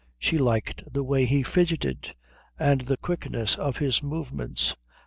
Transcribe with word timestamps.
She 0.17 0.39
liked 0.39 0.91
the 0.91 1.03
way 1.03 1.25
he 1.25 1.43
fidgeted, 1.43 2.15
and 2.57 2.81
the 2.81 2.97
quickness 2.97 3.55
of 3.55 3.77
his 3.77 4.01
movements. 4.01 4.75